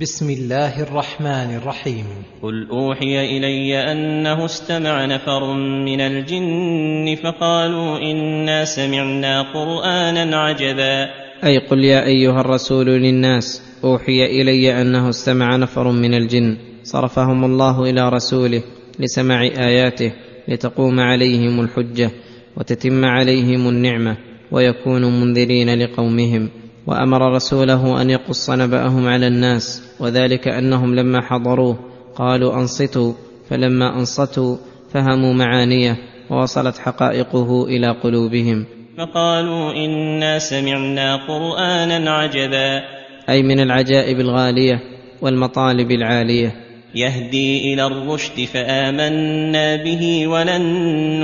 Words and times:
بسم 0.00 0.30
الله 0.30 0.82
الرحمن 0.82 1.60
الرحيم. 1.60 2.04
قل 2.42 2.68
أوحي 2.70 3.36
إلي 3.36 3.92
أنه 3.92 4.44
استمع 4.44 5.06
نفر 5.06 5.54
من 5.84 6.00
الجن 6.00 7.16
فقالوا 7.22 7.98
إنا 7.98 8.64
سمعنا 8.64 9.42
قرآنا 9.52 10.36
عجبا. 10.36 11.10
أي 11.44 11.58
قل 11.58 11.84
يا 11.84 12.06
أيها 12.06 12.40
الرسول 12.40 12.86
للناس 12.86 13.62
أوحي 13.84 14.24
إلي 14.24 14.80
أنه 14.82 15.08
استمع 15.08 15.56
نفر 15.56 15.90
من 15.90 16.14
الجن. 16.14 16.56
صرفهم 16.82 17.44
الله 17.44 17.90
إلى 17.90 18.08
رسوله 18.08 18.62
لسماع 18.98 19.42
آياته 19.42 20.12
لتقوم 20.48 21.00
عليهم 21.00 21.60
الحجة 21.60 22.10
وتتم 22.56 23.04
عليهم 23.04 23.68
النعمة 23.68 24.16
ويكونوا 24.52 25.10
منذرين 25.10 25.82
لقومهم. 25.82 26.48
وأمر 26.86 27.34
رسوله 27.34 28.02
أن 28.02 28.10
يقص 28.10 28.50
نبأهم 28.50 29.06
على 29.06 29.26
الناس 29.26 29.82
وذلك 30.00 30.48
أنهم 30.48 30.94
لما 30.94 31.20
حضروه 31.20 31.78
قالوا 32.16 32.54
أنصتوا 32.54 33.12
فلما 33.50 33.98
أنصتوا 33.98 34.56
فهموا 34.92 35.34
معانيه 35.34 35.96
ووصلت 36.30 36.78
حقائقه 36.78 37.64
إلى 37.64 37.90
قلوبهم. 37.90 38.66
فقالوا 38.98 39.72
إنا 39.72 40.38
سمعنا 40.38 41.16
قرآنا 41.26 42.10
عجبا. 42.10 42.82
أي 43.28 43.42
من 43.42 43.60
العجائب 43.60 44.20
الغالية 44.20 44.80
والمطالب 45.22 45.90
العالية. 45.90 46.52
يهدي 46.94 47.74
إلى 47.74 47.86
الرشد 47.86 48.44
فآمنا 48.44 49.76
به 49.84 50.26
ولن 50.26 50.62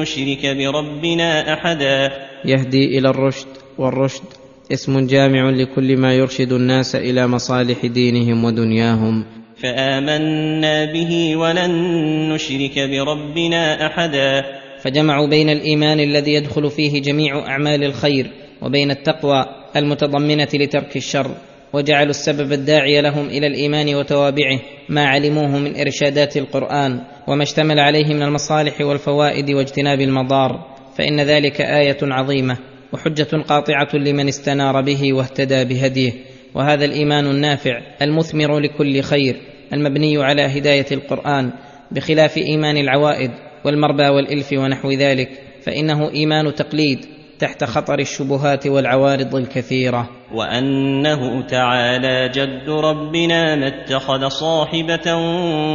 نشرك 0.01 0.47
بربنا 0.47 1.53
أحدا. 1.53 2.11
يهدي 2.45 2.99
إلى 2.99 3.11
الرشد 3.11 3.49
والرشد 3.79 4.36
اسم 4.73 5.07
جامع 5.07 5.51
لكل 5.51 5.97
ما 5.97 6.15
يرشد 6.15 6.53
الناس 6.53 6.97
إلى 6.97 7.27
مصالح 7.27 7.87
دينهم 7.87 8.45
ودنياهم. 8.45 9.25
فآمنا 9.63 10.93
به 10.93 11.37
ولن 11.37 11.71
نشرك 12.33 12.79
بربنا 12.79 13.87
أحدا. 13.87 14.45
فجمعوا 14.83 15.27
بين 15.27 15.51
الإيمان 15.51 16.01
الذي 16.01 16.33
يدخل 16.33 16.71
فيه 16.71 17.03
جميع 17.03 17.39
أعمال 17.47 17.85
الخير 17.85 18.31
وبين 18.63 18.91
التقوى 18.91 19.45
المتضمنة 19.77 20.49
لترك 20.55 20.97
الشر 20.97 21.31
وجعلوا 21.73 22.11
السبب 22.11 22.53
الداعي 22.53 23.01
لهم 23.01 23.27
إلى 23.27 23.47
الإيمان 23.47 23.95
وتوابعه 23.95 24.61
ما 24.89 25.07
علموه 25.07 25.59
من 25.59 25.81
إرشادات 25.81 26.37
القرآن 26.37 27.01
وما 27.27 27.43
اشتمل 27.43 27.81
عليه 27.81 28.15
من 28.15 28.23
المصالح 28.23 28.81
والفوائد 28.81 29.51
واجتناب 29.51 30.01
المضار. 30.01 30.77
فإن 30.99 31.21
ذلك 31.21 31.61
آية 31.61 31.99
عظيمة. 32.03 32.57
وحجة 32.97 33.43
قاطعة 33.49 33.89
لمن 33.95 34.29
استنار 34.29 34.81
به 34.81 35.13
واهتدى 35.13 35.65
بهديه. 35.65 36.13
وهذا 36.55 36.85
الإيمان 36.85 37.27
النافع 37.27 37.81
المثمر 38.03 38.59
لكل 38.59 39.01
خير 39.01 39.37
المبني 39.73 40.25
على 40.25 40.43
هداية 40.43 40.87
القرآن 40.93 41.51
بخلاف 41.91 42.37
إيمان 42.37 42.77
العوائد 42.77 43.31
والمربى 43.65 44.09
والإلف 44.09 44.53
ونحو 44.53 44.91
ذلك. 44.91 45.29
فإنه 45.63 46.11
إيمان 46.11 46.55
تقليد 46.55 46.99
تحت 47.39 47.65
خطر 47.65 47.99
الشبهات 47.99 48.67
والعوارض 48.67 49.35
الكثيرة. 49.35 50.09
وأنه 50.35 51.47
تعالى 51.47 52.29
جد 52.29 52.69
ربنا 52.69 53.57
ما 53.57 53.67
اتخذ 53.67 54.29
صاحبة 54.29 55.15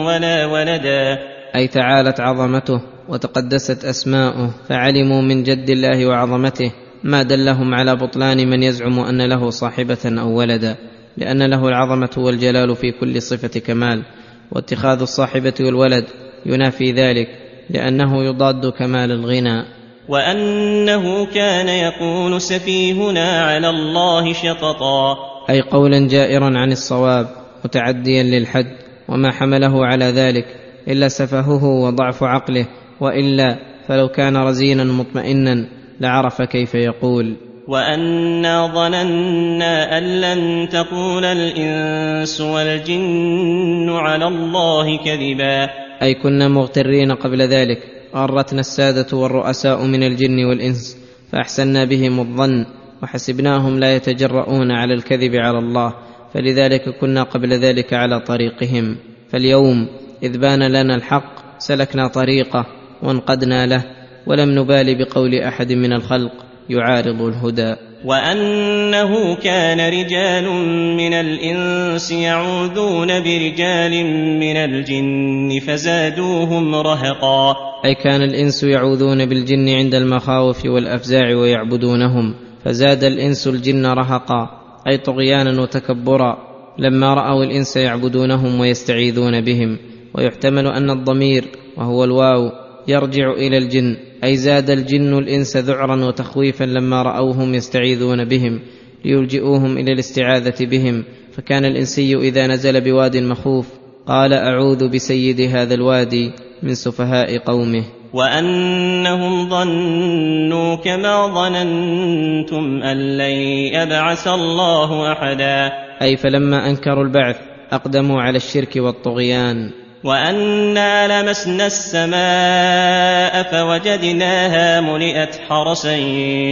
ولا 0.06 0.46
ولدا. 0.46 1.18
أي 1.56 1.68
تعالت 1.68 2.20
عظمته 2.20 2.82
وتقدست 3.10 3.86
أسماؤه 3.86 4.54
فعلموا 4.70 5.22
من 5.22 5.44
جد 5.44 5.70
الله 5.70 6.06
وعظمته. 6.06 6.72
ما 7.04 7.24
دلهم 7.24 7.74
على 7.74 7.96
بطلان 7.96 8.50
من 8.50 8.64
يزعم 8.64 9.00
أن 9.00 9.22
له 9.22 9.50
صاحبة 9.50 9.98
أو 10.06 10.38
ولدا 10.38 10.76
لأن 11.18 11.44
له 11.44 11.68
العظمة 11.68 12.10
والجلال 12.18 12.76
في 12.76 12.92
كل 12.92 13.22
صفة 13.22 13.60
كمال 13.60 14.04
واتخاذ 14.52 15.02
الصاحبة 15.02 15.54
والولد 15.60 16.06
ينافي 16.46 16.92
ذلك 16.92 17.28
لأنه 17.70 18.24
يضاد 18.24 18.66
كمال 18.66 19.12
الغنى. 19.12 19.66
وأنه 20.10 21.26
كان 21.26 21.70
يقول 21.70 22.42
سفيهنا 22.42 23.42
على 23.44 23.70
الله 23.70 24.34
شططا 24.34 25.18
أي 25.50 25.62
قولا 25.62 26.08
جائرا 26.08 26.58
عن 26.58 26.72
الصواب 26.72 27.28
متعديا 27.66 28.24
للحد 28.24 28.76
وما 29.08 29.32
حمله 29.32 29.86
على 29.86 30.06
ذلك 30.06 30.46
إلا 30.88 31.08
سفهه 31.08 31.64
وضعف 31.64 32.24
عقله 32.24 32.66
وإلا 33.00 33.58
فلو 33.88 34.08
كان 34.08 34.38
رزينا 34.38 34.84
مطمئنا. 34.84 35.81
لعرف 36.02 36.42
كيف 36.42 36.76
يقول. 36.76 37.36
وأنا 37.68 38.68
ظننا 38.68 39.98
أن 39.98 40.22
لن 40.22 40.70
تقول 40.70 41.26
الإنس 41.26 42.42
والجن 42.42 43.90
على 43.90 44.28
الله 44.28 44.98
كذبا. 44.98 45.70
أي 46.02 46.14
كنا 46.14 46.48
مغترين 46.48 47.12
قبل 47.12 47.42
ذلك 47.42 47.80
غرتنا 48.16 48.60
السادة 48.60 49.18
والرؤساء 49.18 49.86
من 49.86 50.04
الجن 50.04 50.46
والإنس 50.46 50.98
فاحسنا 51.32 51.86
بهم 51.86 52.20
الظن 52.20 52.66
وحسبناهم 53.04 53.80
لا 53.80 53.96
يتجرؤون 53.96 54.72
على 54.72 54.94
الكذب 54.94 55.36
على 55.36 55.58
الله 55.58 55.94
فلذلك 56.34 56.90
كنا 56.90 57.24
قبل 57.24 57.54
ذلك 57.54 57.94
على 57.94 58.20
طريقهم. 58.20 58.98
فاليوم 59.30 59.88
إذ 60.24 60.38
بان 60.38 60.64
لنا 60.64 60.96
الحق 60.96 61.60
سلكنا 61.60 62.08
طريقه 62.08 62.66
وانقدنا 63.04 63.66
له. 63.66 64.01
ولم 64.28 64.60
نبال 64.60 65.06
بقول 65.06 65.36
أحد 65.36 65.72
من 65.72 65.94
الخلق 65.94 66.32
يعارض 66.70 67.22
الهدى. 67.22 67.76
وأنه 68.06 69.36
كان 69.36 69.80
رجال 69.80 70.50
من 70.98 71.14
الإنس 71.14 72.12
يعوذون 72.12 73.08
برجال 73.08 74.06
من 74.40 74.58
الجن 74.58 75.60
فزادوهم 75.68 76.76
رهقا. 76.76 77.56
أي 77.86 77.96
كان 77.96 78.22
الإنس 78.22 78.64
يعوذون 78.64 79.26
بالجن 79.26 79.70
عند 79.70 79.96
المخاوف 79.96 80.66
والأفزاع 80.66 81.36
ويعبدونهم 81.36 82.36
فزاد 82.66 83.04
الإنس 83.04 83.48
الجن 83.48 83.86
رهقا 83.86 84.50
أي 84.88 84.98
طغيانا 84.98 85.62
وتكبرا 85.62 86.38
لما 86.80 87.14
رأوا 87.14 87.44
الإنس 87.44 87.78
يعبدونهم 87.78 88.60
ويستعيذون 88.60 89.42
بهم. 89.42 89.78
ويحتمل 90.16 90.68
أن 90.68 90.90
الضمير 90.90 91.44
وهو 91.78 92.04
الواو 92.04 92.61
يرجع 92.88 93.32
إلى 93.32 93.58
الجن 93.58 93.98
أي 94.24 94.36
زاد 94.36 94.70
الجن 94.70 95.18
الإنس 95.18 95.58
ذعرا 95.58 96.06
وتخويفا 96.06 96.64
لما 96.64 97.02
رأوهم 97.02 97.54
يستعيذون 97.54 98.26
بهم 98.26 98.60
ليلجئوهم 99.06 99.78
إلى 99.78 99.94
الاستعاذة 99.94 100.66
بهم. 100.66 101.04
فكان 101.32 101.66
الإنسي 101.66 102.16
إذا 102.16 102.48
نزل 102.48 102.82
بواد 102.82 103.18
مخوف 103.18 103.68
قال 104.08 104.34
أعوذ 104.34 104.90
بسيد 104.90 105.42
هذا 105.42 105.74
الوادي 105.74 106.32
من 106.64 106.74
سفهاء 106.74 107.38
قومه. 107.38 107.84
وأنهم 108.14 109.50
ظنوا 109.50 110.76
كما 110.76 111.28
ظننتم 111.28 112.84
أن 112.84 113.18
لن 113.18 113.36
يبعث 113.74 114.28
الله 114.28 115.12
احدا. 115.12 115.72
أي 116.02 116.18
فلما 116.18 116.70
أنكروا 116.70 117.04
البعث 117.04 117.36
أقدموا 117.72 118.22
على 118.22 118.38
الشرك 118.38 118.76
والطغيان. 118.76 119.81
وانا 120.04 121.22
لمسنا 121.22 121.66
السماء 121.66 123.44
فوجدناها 123.44 124.82
ملئت 124.82 125.36
حرسا 125.50 125.98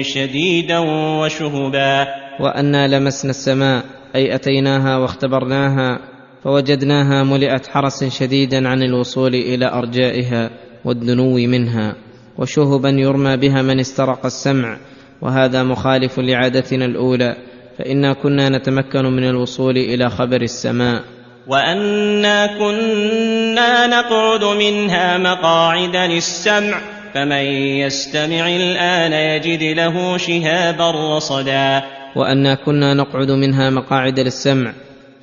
شديدا 0.01 0.79
وشهبا. 1.19 2.07
وانا 2.39 2.87
لمسنا 2.87 3.29
السماء 3.31 3.83
أي 4.15 4.35
أتيناها 4.35 4.97
واختبرناها 4.97 5.99
فوجدناها 6.43 7.23
ملئت 7.23 7.67
حرسا 7.67 8.09
شديدا 8.09 8.67
عن 8.67 8.83
الوصول 8.83 9.35
إلى 9.35 9.65
أرجائها 9.65 10.49
والدنو 10.85 11.35
منها 11.35 11.95
وشهبا 12.37 12.89
يرمى 12.89 13.37
بها 13.37 13.61
من 13.61 13.79
استرق 13.79 14.25
السمع 14.25 14.77
وهذا 15.21 15.63
مخالف 15.63 16.19
لعادتنا 16.19 16.85
الأولى 16.85 17.35
فإنا 17.77 18.13
كنا 18.13 18.49
نتمكن 18.49 19.05
من 19.05 19.29
الوصول 19.29 19.77
إلى 19.77 20.09
خبر 20.09 20.41
السماء. 20.41 21.18
وانا 21.49 22.47
كنا 22.47 23.87
نقعد 23.87 24.43
منها 24.43 25.17
مقاعد 25.17 25.95
للسمع 25.95 26.81
فمن 27.13 27.45
يستمع 27.81 28.47
الان 28.47 29.13
يجد 29.13 29.63
له 29.77 30.17
شهابا 30.17 30.91
رصدا 30.91 31.83
وانا 32.15 32.55
كنا 32.55 32.93
نقعد 32.93 33.31
منها 33.31 33.69
مقاعد 33.69 34.19
للسمع 34.19 34.73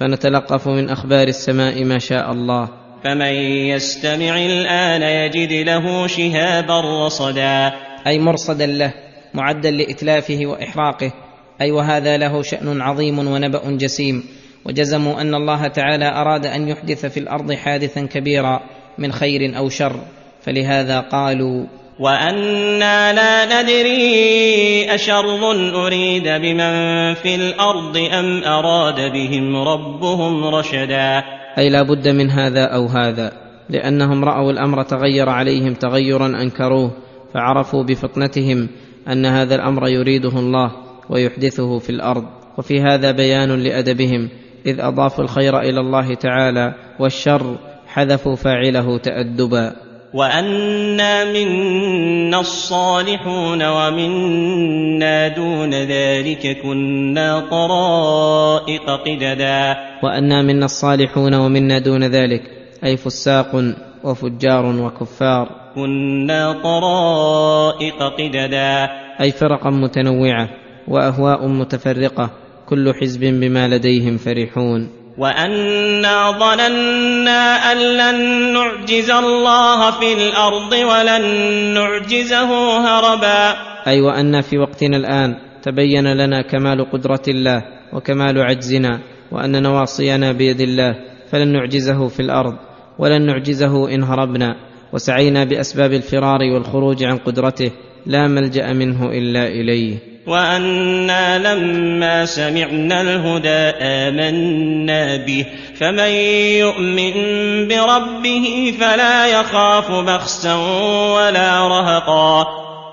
فنتلقف 0.00 0.68
من 0.68 0.90
أخبار 0.90 1.28
السماء 1.28 1.84
ما 1.84 1.98
شاء 1.98 2.32
الله 2.32 2.68
فمن 3.04 3.34
يستمع 3.70 4.36
الان 4.36 5.02
يجد 5.02 5.52
له 5.52 6.06
شهابا 6.06 7.06
رصدا 7.06 7.72
أي 8.06 8.18
مرصدا 8.18 8.66
له 8.66 8.92
معدا 9.34 9.70
لاتلافه 9.70 10.46
واحراقه 10.46 11.12
أي 11.60 11.70
وهذا 11.70 12.16
له 12.16 12.42
شان 12.42 12.80
عظيم 12.80 13.18
ونبا 13.18 13.60
جسيم 13.66 14.24
وجزموا 14.66 15.20
أن 15.20 15.34
الله 15.34 15.66
تعالى 15.66 16.04
أراد 16.04 16.46
أن 16.46 16.68
يحدث 16.68 17.06
في 17.06 17.20
الأرض 17.20 17.52
حادثا 17.52 18.06
كبيرا 18.06 18.60
من 18.98 19.12
خير 19.12 19.58
أو 19.58 19.68
شر 19.68 20.00
فلهذا 20.40 21.00
قالوا 21.00 21.66
وأنا 21.98 23.12
لا 23.12 23.62
ندري 23.62 24.94
أشر 24.94 25.24
أريد 25.86 26.22
بمن 26.22 27.14
في 27.14 27.34
الأرض 27.34 27.96
أم 27.96 28.44
أراد 28.44 29.12
بهم 29.12 29.56
ربهم 29.56 30.44
رشدا. 30.44 31.22
أي 31.58 31.68
لا 31.68 31.82
بد 31.82 32.08
من 32.08 32.30
هذا 32.30 32.64
أو 32.64 32.86
هذا 32.86 33.32
لأنهم 33.70 34.24
رأوا 34.24 34.52
الأمر 34.52 34.82
تغير 34.82 35.28
عليهم 35.28 35.74
تغيرا 35.74 36.26
أنكروه 36.26 36.90
فعرفوا 37.34 37.82
بفطنتهم 37.82 38.68
أن 39.08 39.26
هذا 39.26 39.54
الأمر 39.54 39.88
يريده 39.88 40.38
الله 40.38 40.72
ويحدثه 41.10 41.78
في 41.78 41.90
الأرض 41.90 42.24
وفي 42.58 42.80
هذا 42.80 43.10
بيان 43.10 43.62
لأدبهم. 43.62 44.28
إذ 44.66 44.80
أضافوا 44.80 45.24
الخير 45.24 45.60
إلى 45.60 45.80
الله 45.80 46.14
تعالى 46.14 46.74
والشر 46.98 47.56
حذفوا 47.86 48.36
فاعله 48.36 48.98
تأدبا. 48.98 49.72
وأنا 50.14 51.24
منا 51.24 52.40
الصالحون 52.40 53.62
ومنا 53.62 55.28
دون 55.28 55.74
ذلك 55.74 56.62
كنا 56.62 57.40
طرائق 57.50 58.90
قددا. 59.06 59.76
وأنا 60.02 60.42
منا 60.42 60.64
الصالحون 60.64 61.34
ومنا 61.34 61.78
دون 61.78 62.04
ذلك 62.04 62.42
أي 62.84 62.96
فساق 62.96 63.74
وفجار 64.04 64.66
وكفار. 64.66 65.48
كنا 65.74 66.52
طرائق 66.62 68.02
قددا. 68.02 68.88
أي 69.20 69.30
فرقا 69.30 69.70
متنوعة 69.70 70.48
وأهواء 70.88 71.46
متفرقة 71.48 72.30
كل 72.68 72.94
حزب 73.00 73.20
بما 73.20 73.68
لديهم 73.68 74.16
فرحون. 74.16 74.88
وأنا 75.18 76.30
ظننا 76.30 77.72
أن 77.72 77.76
لن 77.76 78.52
نعجز 78.52 79.10
الله 79.10 79.90
في 79.90 80.12
الأرض 80.12 80.72
ولن 80.72 81.24
نعجزه 81.74 82.50
هربا. 82.78 83.56
أي 83.86 84.00
وأن 84.00 84.40
في 84.40 84.58
وقتنا 84.58 84.96
الآن 84.96 85.36
تبين 85.62 86.06
لنا 86.12 86.42
كمال 86.42 86.90
قدرة 86.90 87.22
الله 87.28 87.62
وكمال 87.92 88.42
عجزنا 88.42 89.00
وأن 89.32 89.62
نواصينا 89.62 90.32
بيد 90.32 90.60
الله 90.60 90.94
فلن 91.30 91.52
نعجزه 91.52 92.08
في 92.08 92.20
الأرض 92.20 92.54
ولن 92.98 93.26
نعجزه 93.26 93.94
إن 93.94 94.02
هربنا. 94.02 94.56
وسعينا 94.92 95.44
بأسباب 95.44 95.92
الفرار 95.92 96.38
والخروج 96.54 97.04
عن 97.04 97.16
قدرته 97.16 97.70
لا 98.06 98.28
ملجأ 98.28 98.72
منه 98.72 99.04
إلا 99.04 99.46
إليه. 99.46 100.15
وأنا 100.26 101.38
لما 101.38 102.24
سمعنا 102.24 103.00
الهدى 103.00 103.62
امنا 103.82 105.16
به 105.16 105.46
فمن 105.74 106.10
يؤمن 106.58 107.14
بربه 107.68 108.74
فلا 108.80 109.26
يخاف 109.26 109.90
بخسا 109.90 110.54
ولا 111.14 111.68
رهقا 111.68 112.46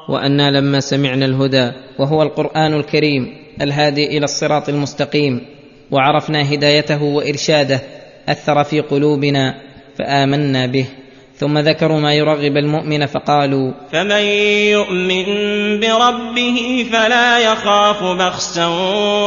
وأنا 0.09 0.51
لما 0.51 0.79
سمعنا 0.79 1.25
الهدى 1.25 1.71
وهو 1.99 2.23
القران 2.23 2.73
الكريم 2.73 3.33
الهادي 3.61 4.17
إلى 4.17 4.23
الصراط 4.23 4.69
المستقيم 4.69 5.41
وعرفنا 5.91 6.53
هدايته 6.53 7.03
وارشاده 7.03 7.81
اثر 8.29 8.63
في 8.63 8.79
قلوبنا 8.79 9.55
فامنا 9.97 10.65
به 10.65 10.85
ثم 11.43 11.57
ذكروا 11.57 11.99
ما 11.99 12.13
يرغب 12.13 12.57
المؤمن 12.57 13.05
فقالوا 13.05 13.71
فمن 13.91 14.23
يؤمن 14.71 15.25
بربه 15.79 16.85
فلا 16.91 17.39
يخاف 17.39 18.03
بخسا 18.03 18.67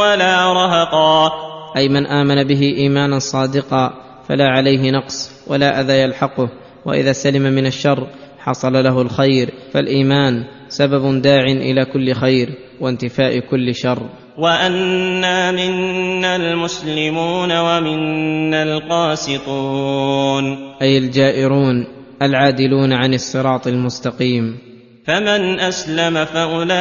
ولا 0.01 0.53
رهقا. 0.53 1.33
أي 1.77 1.89
من 1.89 2.07
آمن 2.07 2.45
به 2.45 2.75
إيمانا 2.79 3.19
صادقا 3.19 3.91
فلا 4.29 4.45
عليه 4.45 4.91
نقص 4.91 5.45
ولا 5.47 5.81
أذى 5.81 5.93
يلحقه 5.93 6.49
وإذا 6.87 7.13
سلم 7.13 7.43
من 7.43 7.67
الشر 7.67 8.07
حصل 8.39 8.73
له 8.73 9.03
الخير 9.03 9.51
فالإيمان 9.73 10.45
سبب 10.69 11.23
داع 11.23 11.45
إلى 11.45 11.85
كل 11.85 12.13
خير 12.15 12.49
وانتفاء 12.81 13.39
كل 13.39 13.75
شر. 13.75 14.03
وأنا 14.39 15.53
منا 15.53 16.37
المسلمون 16.37 17.59
ومنا 17.59 18.63
القاسطون. 18.63 20.45
أي 20.83 20.99
الجائرون 20.99 21.96
العادلون 22.23 22.93
عن 22.93 23.15
الصراط 23.15 23.67
المستقيم. 23.67 24.59
فمن 25.07 25.61
أسلم 25.61 26.25
فأولئك 26.25 26.77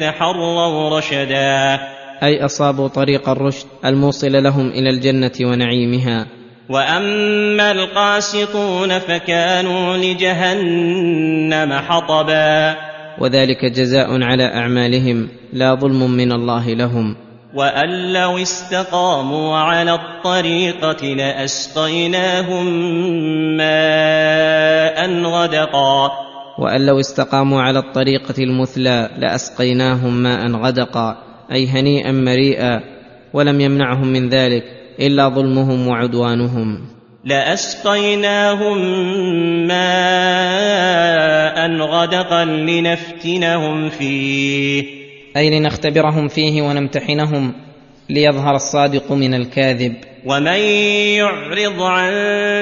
تحروا 0.00 0.98
رشدا. 0.98 1.80
أي 2.22 2.44
أصابوا 2.44 2.88
طريق 2.88 3.28
الرشد 3.28 3.66
الموصل 3.84 4.42
لهم 4.42 4.68
إلى 4.70 4.90
الجنة 4.90 5.32
ونعيمها. 5.40 6.26
وأما 6.70 7.72
القاسطون 7.72 8.98
فكانوا 8.98 9.96
لجهنم 9.96 11.72
حطبا. 11.72 12.76
وذلك 13.18 13.64
جزاء 13.64 14.22
على 14.22 14.44
أعمالهم 14.44 15.28
لا 15.52 15.74
ظلم 15.74 16.10
من 16.10 16.32
الله 16.32 16.74
لهم. 16.74 17.16
وأن 17.54 18.12
لو 18.12 18.38
استقاموا 18.38 19.58
على 19.58 19.94
الطريقة 19.94 21.06
لأسقيناهم 21.06 22.66
ماء 23.56 25.22
غدقا. 25.22 26.10
وأن 26.58 26.86
لو 26.86 27.00
استقاموا 27.00 27.62
على 27.62 27.78
الطريقة 27.78 28.34
المثلى 28.38 29.10
لأسقيناهم 29.18 30.22
ماء 30.22 30.50
غدقا 30.50 31.16
أي 31.52 31.66
هنيئا 31.66 32.12
مريئا 32.12 32.80
ولم 33.32 33.60
يمنعهم 33.60 34.06
من 34.06 34.28
ذلك 34.28 34.64
إلا 35.00 35.28
ظلمهم 35.28 35.88
وعدوانهم. 35.88 36.86
لأسقيناهم 37.24 38.78
ماء 39.66 41.70
غدقا 41.80 42.44
لنفتنهم 42.44 43.88
فيه. 43.88 45.03
أي 45.36 45.50
لنختبرهم 45.50 46.28
فيه 46.28 46.62
ونمتحنهم 46.62 47.52
ليظهر 48.10 48.54
الصادق 48.54 49.12
من 49.12 49.34
الكاذب. 49.34 49.94
ومن 50.26 50.58
يعرض 51.16 51.82
عن 51.82 52.12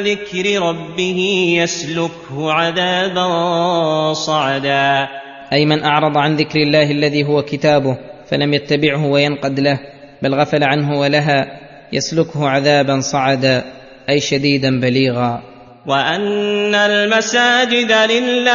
ذكر 0.02 0.62
ربه 0.62 1.46
يسلكه 1.56 2.52
عذابا 2.52 4.12
صعدا. 4.12 5.08
أي 5.52 5.64
من 5.64 5.84
أعرض 5.84 6.18
عن 6.18 6.36
ذكر 6.36 6.58
الله 6.58 6.90
الذي 6.90 7.24
هو 7.24 7.42
كتابه 7.42 7.98
فلم 8.26 8.54
يتبعه 8.54 9.06
وينقد 9.06 9.60
له 9.60 9.78
بل 10.22 10.34
غفل 10.34 10.64
عنه 10.64 10.98
ولها 10.98 11.46
يسلكه 11.92 12.48
عذابا 12.48 13.00
صعدا 13.00 13.64
أي 14.08 14.20
شديدا 14.20 14.80
بليغا. 14.80 15.51
وأن 15.86 16.74
المساجد 16.74 17.92
لله 17.92 18.52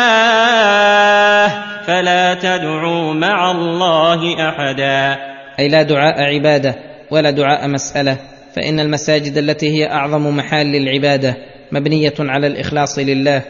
فلا 1.87 2.33
تدعوا 2.33 3.13
مع 3.13 3.51
الله 3.51 4.49
أحدا. 4.49 5.17
أي 5.59 5.67
لا 5.67 5.83
دعاء 5.83 6.21
عبادة 6.21 6.75
ولا 7.11 7.31
دعاء 7.31 7.67
مسألة 7.67 8.17
فإن 8.55 8.79
المساجد 8.79 9.37
التي 9.37 9.69
هي 9.69 9.91
أعظم 9.91 10.37
محال 10.37 10.75
العباده 10.75 11.37
مبنية 11.71 12.13
على 12.19 12.47
الإخلاص 12.47 12.99
لله 12.99 13.41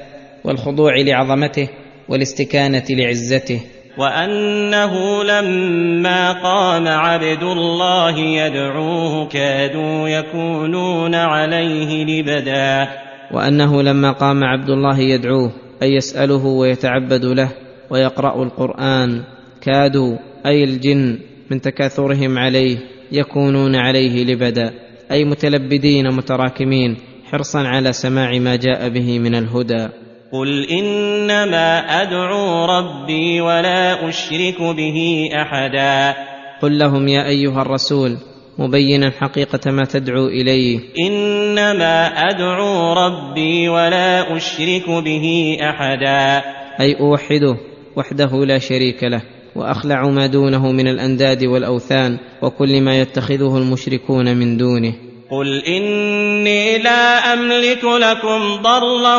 والخضوع 0.44 0.92
لعظمته 0.98 1.68
والاستكانة 2.10 2.84
لعزته. 2.90 3.62
وأنه 3.98 5.24
لما 5.24 6.32
قام 6.32 6.88
عبد 6.88 7.44
الله 7.44 8.20
يدعوه 8.20 9.28
كادوا 9.28 10.10
يكونون 10.10 11.16
عليه 11.16 12.06
لبدا. 12.06 12.88
وأنه 13.34 13.82
لما 13.82 14.12
قام 14.12 14.44
عبد 14.44 14.70
الله 14.70 15.00
يدعوه 15.00 15.52
أي 15.82 15.94
يسأله 15.94 16.46
ويتعبد 16.46 17.26
له 17.26 17.50
ويقرأ 17.90 18.44
القرآن 18.44 19.24
كادوا 19.62 20.18
أي 20.46 20.64
الجن 20.64 21.20
من 21.52 21.62
تكاثرهم 21.62 22.38
عليه 22.38 22.78
يكونون 23.12 23.76
عليه 23.76 24.24
لبدا 24.24 24.74
أي 25.12 25.26
متلبدين 25.26 26.14
متراكمين 26.14 26.98
حرصا 27.32 27.60
على 27.60 27.94
سماع 27.94 28.40
ما 28.40 28.56
جاء 28.56 28.90
به 28.90 29.20
من 29.20 29.36
الهدى. 29.36 29.88
قل 30.32 30.68
انما 30.70 31.80
ادعو 32.02 32.66
ربي 32.66 33.42
ولا 33.42 34.10
اشرك 34.10 34.62
به 34.62 35.30
احدا. 35.34 36.16
قل 36.62 36.80
لهم 36.80 37.08
يا 37.08 37.28
ايها 37.28 37.62
الرسول 37.62 38.18
مبينا 38.60 39.12
حقيقه 39.12 39.72
ما 39.72 39.84
تدعو 39.84 40.28
إليه. 40.28 40.80
إنما 41.00 42.08
أدعو 42.08 42.94
ربي 42.94 43.70
ولا 43.70 44.38
أشرك 44.38 44.90
به 44.90 45.58
أحدا. 45.62 46.44
أي 46.80 46.96
اوحده 47.00 47.58
وحده 47.96 48.46
لا 48.46 48.60
شريك 48.60 49.04
له 49.04 49.22
وأخلع 49.56 50.10
ما 50.10 50.28
دونه 50.28 50.72
من 50.72 50.88
الأنداد 50.88 51.44
والأوثان 51.44 52.18
وكل 52.42 52.82
ما 52.82 53.00
يتخذه 53.00 53.58
المشركون 53.58 54.38
من 54.38 54.58
دونه. 54.58 54.94
قل 55.32 55.64
إني 55.64 56.78
لا 56.78 57.34
أملك 57.34 57.84
لكم 57.84 58.62
ضرا 58.62 59.18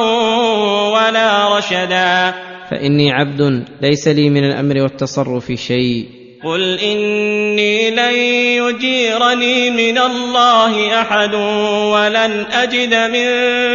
ولا 0.88 1.58
رشدا. 1.58 2.34
فإني 2.70 3.12
عبد 3.12 3.64
ليس 3.82 4.08
لي 4.08 4.30
من 4.30 4.44
الأمر 4.44 4.82
والتصرف 4.82 5.52
شيء. 5.52 6.17
قل 6.44 6.78
اني 6.78 7.90
لن 7.90 8.14
يجيرني 8.62 9.70
من 9.70 9.98
الله 9.98 11.00
احد 11.00 11.34
ولن 11.94 12.46
اجد 12.52 12.94
من 12.94 13.28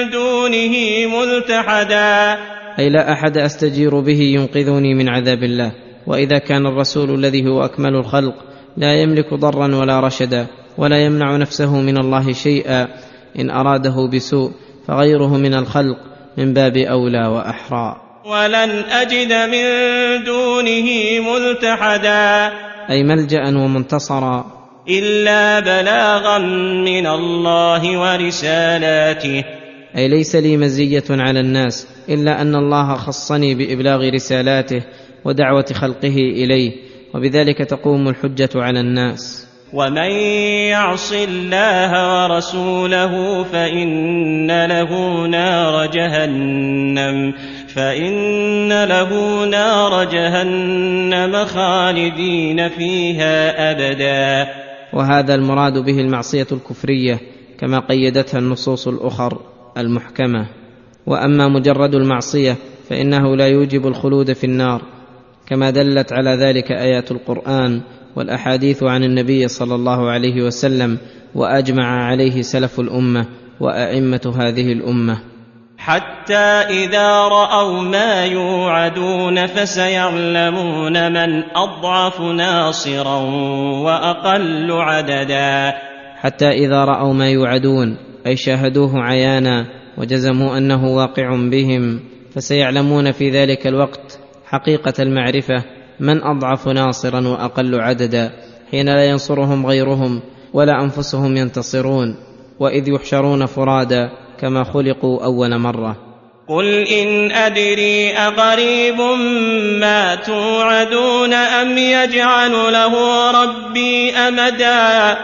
دونه 0.10 0.75
ملتحدا. 1.08 2.38
أي 2.79 2.89
لا 2.89 3.12
أحد 3.12 3.38
أستجير 3.38 4.00
به 4.00 4.20
ينقذني 4.20 4.93
من 4.93 5.10
عذاب 5.10 5.43
الله. 5.43 5.72
وإذا 6.08 6.38
كان 6.38 6.65
الرسول 6.65 7.15
الذي 7.15 7.48
هو 7.48 7.65
أكمل 7.65 7.96
الخلق 7.96 8.36
لا 8.77 9.01
يملك 9.01 9.34
ضرا 9.34 9.75
ولا 9.75 10.00
رشدا 10.00 10.48
ولا 10.77 11.05
يمنع 11.05 11.38
نفسه 11.38 11.82
من 11.82 11.98
الله 11.98 12.32
شيئا 12.32 12.88
إن 13.39 13.50
أراده 13.50 14.10
بسوء 14.13 14.51
فغيره 14.88 15.38
من 15.38 15.53
الخلق 15.53 15.98
من 16.38 16.53
باب 16.53 16.77
أولى 16.77 17.27
وأحرى. 17.27 18.03
ولن 18.25 18.84
أجد 18.92 19.34
من 19.34 19.65
دونه 20.24 20.88
ملتحدا 21.20 22.53
أي 22.89 23.03
ملجأ 23.03 23.48
ومنتصرا. 23.48 24.46
إلا 24.89 25.60
بلاغا 25.60 26.38
من 26.88 27.08
الله 27.08 28.00
ورسالاته. 28.00 29.44
أي 29.98 30.08
ليس 30.08 30.36
لي 30.36 30.58
مزية 30.58 31.03
على 31.10 31.39
الناس 31.39 31.88
إلا 32.10 32.42
أن 32.42 32.56
الله 32.56 32.94
خصني 32.96 33.56
بإبلاغ 33.56 34.10
رسالاته 34.10 34.82
ودعوة 35.25 35.65
خلقه 35.74 36.15
إليه 36.15 36.72
وبذلك 37.15 37.58
تقوم 37.58 38.08
الحجة 38.10 38.50
على 38.56 38.80
الناس. 38.80 39.48
ومن 39.74 40.12
يعص 40.70 41.13
الله 41.13 41.92
ورسوله 42.13 43.44
فإن 43.44 44.65
له 44.65 44.92
نار 45.27 45.86
جهنم. 45.86 47.34
فإن 47.75 48.84
له 48.84 49.44
نار 49.46 50.03
جهنم 50.03 51.46
خالدين 51.46 52.70
فيها 52.70 53.72
أبدا. 53.72 54.51
وهذا 54.94 55.36
المراد 55.36 55.77
به 55.77 56.00
المعصية 56.00 56.48
الكفرية 56.51 57.20
كما 57.60 57.80
قيدتها 57.80 58.39
النصوص 58.39 58.88
الأخر 58.88 59.38
المحكمة. 59.77 60.46
وأما 61.06 61.48
مجرد 61.48 61.96
المعصية 61.96 62.56
فإنه 62.89 63.36
لا 63.36 63.48
يوجب 63.48 63.88
الخلود 63.88 64.34
في 64.34 64.44
النار 64.44 64.82
كما 65.48 65.70
دلت 65.70 66.13
على 66.13 66.30
ذلك 66.30 66.72
آيات 66.72 67.12
القرآن 67.12 67.82
والأحاديث 68.15 68.84
عن 68.84 69.03
النبي 69.03 69.48
صلى 69.48 69.75
الله 69.75 70.10
عليه 70.10 70.42
وسلم 70.42 70.98
وأجمع 71.36 72.06
عليه 72.06 72.42
سلف 72.42 72.80
الأمة 72.80 73.25
وأئمة 73.60 74.34
هذه 74.38 74.72
الأمة. 74.72 75.33
حتى 75.86 76.36
إذا 76.70 77.28
رأوا 77.28 77.82
ما 77.82 78.25
يوعدون 78.25 79.48
فسيعلمون 79.48 81.12
من 81.12 81.44
أضعف 81.56 82.22
ناصرا 82.22 83.18
وأقل 83.84 84.72
عددا. 84.72 85.74
حتى 86.16 86.50
إذا 86.50 86.86
رأوا 86.86 87.13
ما 87.13 87.30
يوعدون 87.30 87.98
أي 88.28 88.38
شاهدوه 88.38 89.02
عيانا 89.02 89.66
وجزموا 89.98 90.58
أنه 90.58 90.88
واقع 90.88 91.36
بهم 91.52 92.00
فسيعلمون 92.36 93.12
في 93.12 93.30
ذلك 93.30 93.68
الوقت 93.68 94.20
حقيقة 94.46 94.94
المعرفة 95.00 95.63
من 96.00 96.24
أضعف 96.24 96.68
ناصرا 96.68 97.28
وأقل 97.28 97.80
عددا 97.80 98.32
حين 98.72 98.86
لا 98.86 99.06
ينصرهم 99.06 99.66
غيرهم 99.66 100.22
ولا 100.54 100.84
أنفسهم 100.84 101.38
ينتصرون 101.38 102.16
وإذ 102.60 102.90
يحشرون 102.90 103.46
فرادى 103.46 104.10
كما 104.44 104.64
خلقوا 104.64 105.24
أول 105.24 105.58
مرة. 105.58 105.96
قل 106.48 106.88
إن 106.88 107.32
أدري 107.32 108.12
أقريب 108.12 109.02
ما 109.80 110.16
توعدون 110.16 111.34
أم 111.34 111.78
يجعل 111.78 112.52
له 112.52 112.94
ربي 113.32 114.12
أمدا. 114.12 115.18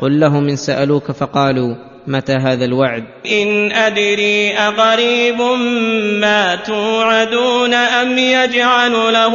قل 0.00 0.20
لهم 0.20 0.48
إن 0.48 0.56
سألوك 0.56 1.12
فقالوا 1.12 1.74
متى 2.06 2.32
هذا 2.32 2.64
الوعد؟ 2.64 3.04
إن 3.32 3.72
أدري 3.72 4.52
أقريب 4.52 5.40
ما 6.20 6.54
توعدون 6.54 7.74
أم 7.74 8.18
يجعل 8.18 8.92
له 8.92 9.34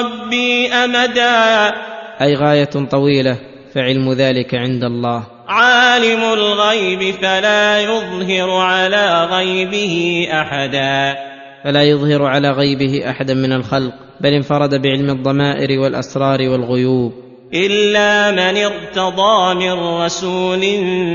ربي 0.00 0.68
أمدا. 0.68 1.74
أي 2.20 2.34
غاية 2.34 2.86
طويلة. 2.90 3.36
فعلم 3.76 4.12
ذلك 4.12 4.54
عند 4.54 4.84
الله. 4.84 5.26
عالم 5.48 6.22
الغيب 6.32 7.14
فلا 7.14 7.80
يظهر 7.80 8.50
على 8.50 9.24
غيبه 9.24 10.26
أحدا. 10.32 11.16
فلا 11.64 11.82
يظهر 11.82 12.22
على 12.22 12.50
غيبه 12.50 13.10
أحدا 13.10 13.34
من 13.34 13.52
الخلق 13.52 13.94
بل 14.20 14.32
انفرد 14.32 14.82
بعلم 14.82 15.10
الضمائر 15.10 15.80
والأسرار 15.80 16.48
والغيوب. 16.48 17.12
إلا 17.54 18.30
من 18.30 18.56
ارتضى 18.56 19.54
من 19.54 19.72
رسول 19.72 20.60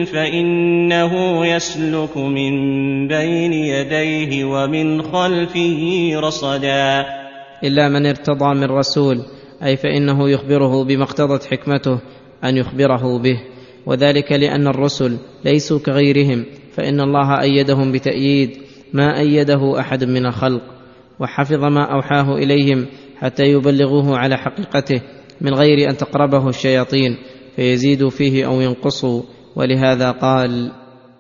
فإنه 0.06 1.46
يسلك 1.46 2.18
من 2.18 2.54
بين 3.08 3.54
يديه 3.54 4.46
ومن 4.46 5.02
خلفه 5.02 6.12
رصدا. 6.16 7.06
إلا 7.64 7.90
من 7.90 8.06
ارتضى 8.06 8.54
من 8.54 8.72
رسول 8.72 9.22
أي 9.64 9.78
فإنه 9.78 10.30
يخبره 10.30 10.84
بما 10.84 11.04
اقتضت 11.04 11.46
حكمته 11.46 12.00
أن 12.44 12.58
يخبره 12.58 13.20
به 13.20 13.40
وذلك 13.86 14.32
لأن 14.32 14.68
الرسل 14.68 15.18
ليسوا 15.46 15.80
كغيرهم 15.80 16.46
فإن 16.76 17.02
الله 17.02 17.42
أيدهم 17.42 17.92
بتأييد 17.92 18.58
ما 18.94 19.20
أيده 19.20 19.80
أحد 19.80 20.04
من 20.04 20.26
الخلق 20.26 20.62
وحفظ 21.20 21.64
ما 21.64 21.94
أوحاه 21.94 22.36
إليهم 22.36 22.86
حتى 23.20 23.44
يبلغوه 23.44 24.18
على 24.18 24.38
حقيقته 24.38 25.02
من 25.42 25.54
غير 25.54 25.90
أن 25.90 25.98
تقربه 25.98 26.50
الشياطين 26.50 27.18
فيزيدوا 27.56 28.10
فيه 28.10 28.46
أو 28.46 28.62
ينقصوا 28.62 29.24
ولهذا 29.56 30.12
قال 30.12 30.72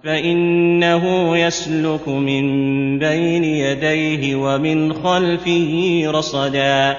فإنه 0.03 1.37
يسلك 1.37 2.07
من 2.07 2.43
بين 2.99 3.43
يديه 3.43 4.35
ومن 4.35 4.93
خلفه 4.93 6.03
رصدا. 6.07 6.95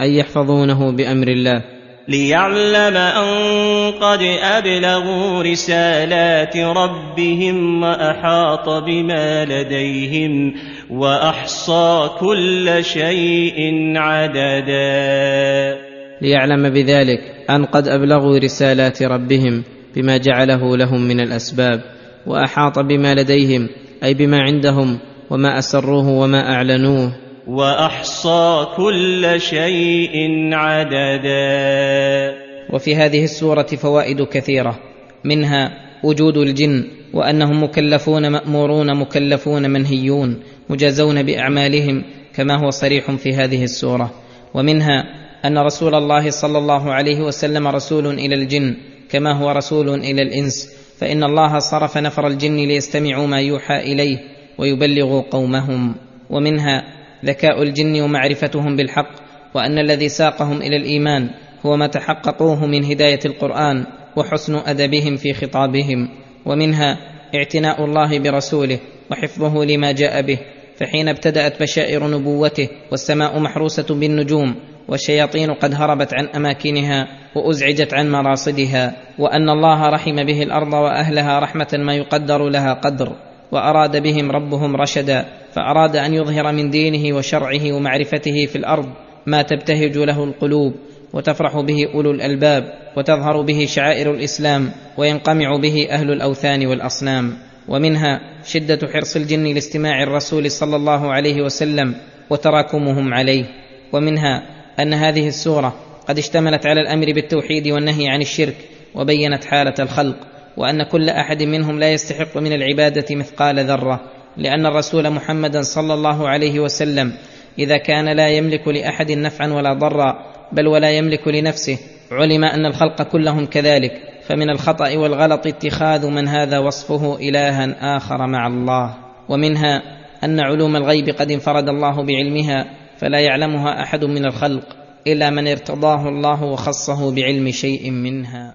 أي 0.00 0.16
يحفظونه 0.16 0.92
بأمر 0.92 1.28
الله. 1.28 1.77
ليعلم 2.08 2.96
أن 2.96 3.92
قد 3.92 4.22
أبلغوا 4.42 5.42
رسالات 5.42 6.56
ربهم 6.56 7.82
وأحاط 7.82 8.68
بما 8.68 9.44
لديهم 9.44 10.54
وأحصى 10.90 12.10
كل 12.20 12.78
شيء 12.80 13.92
عددا. 13.96 15.78
ليعلم 16.22 16.68
بذلك 16.70 17.20
أن 17.50 17.64
قد 17.64 17.88
أبلغوا 17.88 18.38
رسالات 18.38 19.02
ربهم 19.02 19.62
بما 19.96 20.16
جعله 20.16 20.76
لهم 20.76 21.00
من 21.08 21.20
الأسباب 21.20 21.80
وأحاط 22.26 22.78
بما 22.78 23.14
لديهم 23.14 23.68
أي 24.04 24.14
بما 24.14 24.38
عندهم 24.40 24.98
وما 25.30 25.58
أسروه 25.58 26.08
وما 26.08 26.52
أعلنوه. 26.52 27.27
وأحصى 27.48 28.66
كل 28.76 29.34
شيء 29.40 30.14
عددا. 30.52 32.34
وفي 32.72 32.96
هذه 32.96 33.24
السورة 33.24 33.62
فوائد 33.62 34.22
كثيرة 34.22 34.78
منها 35.24 35.70
وجود 36.04 36.36
الجن 36.36 36.84
وأنهم 37.14 37.62
مكلفون 37.62 38.28
مأمورون 38.28 38.98
مكلفون 39.00 39.70
منهيون 39.70 40.40
مجازون 40.68 41.22
بأعمالهم 41.22 42.04
كما 42.34 42.54
هو 42.54 42.70
صريح 42.70 43.10
في 43.10 43.34
هذه 43.34 43.64
السورة. 43.64 44.10
ومنها 44.54 45.04
أن 45.44 45.58
رسول 45.58 45.94
الله 45.94 46.30
صلى 46.30 46.58
الله 46.58 46.92
عليه 46.92 47.20
وسلم 47.20 47.68
رسول 47.68 48.06
إلى 48.06 48.34
الجن 48.34 48.76
كما 49.10 49.32
هو 49.32 49.50
رسول 49.50 49.88
إلى 49.88 50.22
الإنس. 50.22 50.72
فإن 50.98 51.24
الله 51.24 51.58
صرف 51.58 51.98
نفر 51.98 52.26
الجن 52.26 52.56
ليستمعوا 52.56 53.26
ما 53.26 53.40
يوحى 53.40 53.92
إليه 53.92 54.18
ويبلغوا 54.58 55.22
قومهم. 55.30 55.94
ومنها 56.30 56.97
ذكاء 57.24 57.62
الجن 57.62 58.00
ومعرفتهم 58.00 58.76
بالحق 58.76 59.10
وأن 59.54 59.78
الذي 59.78 60.08
ساقهم 60.08 60.56
إلى 60.56 60.76
الإيمان 60.76 61.30
هو 61.66 61.76
ما 61.76 61.86
تحققوه 61.86 62.66
من 62.66 62.84
هداية 62.84 63.20
القرآن 63.24 63.84
وحسن 64.16 64.54
أدبهم 64.54 65.16
في 65.16 65.32
خطابهم. 65.32 66.08
ومنها 66.46 66.98
اعتناء 67.34 67.84
الله 67.84 68.18
برسوله 68.18 68.78
وحفظه 69.10 69.64
لما 69.64 69.92
جاء 69.92 70.22
به 70.22 70.38
فحين 70.76 71.08
ابتدأت 71.08 71.62
بشائر 71.62 72.06
نبوته 72.06 72.68
والسماء 72.90 73.38
محروسة 73.38 73.94
بالنجوم 73.94 74.54
والشياطين 74.88 75.50
قد 75.50 75.74
هربت 75.74 76.14
عن 76.14 76.26
أماكنها 76.26 77.08
وأزعجت 77.34 77.94
عن 77.94 78.10
مراصدها 78.10 78.96
وأن 79.18 79.48
الله 79.50 79.88
رحم 79.88 80.24
به 80.24 80.42
الأرض 80.42 80.72
وأهلها 80.72 81.38
رحمة 81.38 81.68
ما 81.72 81.94
يقدر 81.94 82.48
لها 82.48 82.72
قدر 82.72 83.12
وأراد 83.52 84.02
بهم 84.02 84.30
ربهم 84.30 84.76
رشدا 84.76 85.24
فأراد 85.58 85.96
أن 85.96 86.14
يظهر 86.14 86.52
من 86.52 86.70
دينه 86.70 87.16
وشرعه 87.16 87.72
ومعرفته 87.72 88.46
في 88.46 88.56
الأرض 88.56 88.88
ما 89.26 89.42
تبتهج 89.42 89.98
له 89.98 90.24
القلوب 90.24 90.74
وتفرح 91.12 91.60
به 91.60 91.88
أولو 91.94 92.10
الألباب 92.10 92.72
وتظهر 92.96 93.42
به 93.42 93.66
شعائر 93.66 94.14
الإسلام 94.14 94.70
وينقمع 94.96 95.56
به 95.56 95.88
أهل 95.90 96.10
الأوثان 96.10 96.66
والأصنام. 96.66 97.32
ومنها 97.68 98.20
شدة 98.44 98.88
حرص 98.92 99.16
الجن 99.16 99.44
لاستماع 99.44 100.02
الرسول 100.02 100.50
صلى 100.50 100.76
الله 100.76 101.12
عليه 101.12 101.42
وسلم 101.42 101.94
وتراكمهم 102.30 103.14
عليه. 103.14 103.44
ومنها 103.92 104.42
أن 104.80 104.94
هذه 104.94 105.28
السورة 105.28 105.74
قد 106.08 106.18
اشتملت 106.18 106.66
على 106.66 106.80
الأمر 106.80 107.06
بالتوحيد 107.12 107.68
والنهي 107.68 108.08
عن 108.08 108.20
الشرك 108.20 108.56
وبينت 108.94 109.44
حالة 109.44 109.74
الخلق 109.78 110.16
وأن 110.56 110.82
كل 110.82 111.08
أحد 111.08 111.42
منهم 111.42 111.80
لا 111.80 111.92
يستحق 111.92 112.36
من 112.36 112.52
العبادة 112.52 113.16
مثقال 113.16 113.64
ذرة. 113.64 114.00
لأن 114.38 114.66
الرسول 114.66 115.10
محمدا 115.10 115.62
صلى 115.62 115.94
الله 115.94 116.28
عليه 116.28 116.60
وسلم 116.60 117.12
إذا 117.58 117.76
كان 117.76 118.08
لا 118.08 118.28
يملك 118.28 118.68
لأحد 118.68 119.12
نفعا 119.12 119.52
ولا 119.52 119.72
ضرا 119.72 120.18
بل 120.52 120.66
ولا 120.66 120.90
يملك 120.90 121.28
لنفسه 121.28 121.78
علم 122.12 122.44
أن 122.44 122.66
الخلق 122.66 123.02
كلهم 123.02 123.46
كذلك 123.46 123.92
فمن 124.26 124.50
الخطأ 124.50 124.96
والغلط 124.96 125.46
اتخاذ 125.46 126.06
من 126.06 126.28
هذا 126.28 126.58
وصفه 126.58 127.16
الها 127.16 127.96
آخر 127.96 128.26
مع 128.26 128.46
الله. 128.46 128.94
ومنها 129.28 129.82
أن 130.24 130.40
علوم 130.40 130.76
الغيب 130.76 131.08
قد 131.08 131.30
انفرد 131.30 131.68
الله 131.68 132.02
بعلمها 132.02 132.64
فلا 132.98 133.20
يعلمها 133.20 133.82
أحد 133.82 134.04
من 134.04 134.24
الخلق 134.24 134.76
إلا 135.06 135.30
من 135.30 135.48
ارتضاه 135.48 136.08
الله 136.08 136.42
وخصه 136.44 137.14
بعلم 137.14 137.50
شيء 137.50 137.90
منها. 137.90 138.54